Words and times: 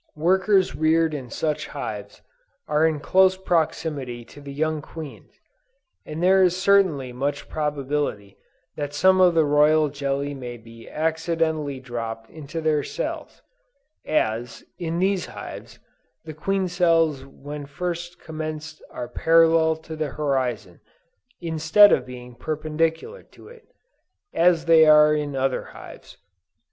Workers 0.17 0.75
reared 0.75 1.13
in 1.13 1.29
such 1.29 1.67
hives, 1.67 2.23
are 2.67 2.87
in 2.87 2.99
close 3.01 3.37
proximity 3.37 4.25
to 4.25 4.41
the 4.41 4.51
young 4.51 4.81
queens, 4.81 5.39
and 6.07 6.23
there 6.23 6.41
is 6.41 6.57
certainly 6.59 7.13
much 7.13 7.47
probability 7.47 8.35
that 8.75 8.95
some 8.95 9.21
of 9.21 9.35
the 9.35 9.45
royal 9.45 9.89
jelly 9.89 10.33
may 10.33 10.57
be 10.57 10.89
accidentally 10.89 11.79
dropped 11.79 12.31
into 12.31 12.61
their 12.61 12.81
cells; 12.81 13.43
as, 14.03 14.63
in 14.79 14.97
these 14.97 15.27
hives, 15.27 15.77
the 16.25 16.33
queen 16.33 16.67
cells 16.67 17.23
when 17.23 17.67
first 17.67 18.19
commenced 18.19 18.81
are 18.89 19.07
parallel 19.07 19.75
to 19.75 19.95
the 19.95 20.07
horizon, 20.09 20.79
instead 21.41 21.91
of 21.91 22.07
being 22.07 22.33
perpendicular 22.33 23.21
to 23.21 23.49
it, 23.49 23.67
as 24.33 24.65
they 24.65 24.87
are 24.87 25.13
in 25.13 25.35
other 25.35 25.63
hives. 25.65 26.17